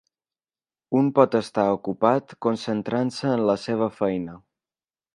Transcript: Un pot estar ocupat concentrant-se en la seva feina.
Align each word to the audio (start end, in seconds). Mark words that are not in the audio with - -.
Un 1.01 1.11
pot 1.19 1.37
estar 1.41 1.67
ocupat 1.77 2.35
concentrant-se 2.49 3.31
en 3.37 3.47
la 3.53 3.61
seva 3.69 3.95
feina. 4.03 4.39